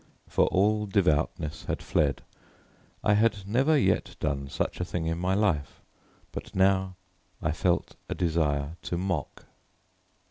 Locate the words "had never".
3.13-3.77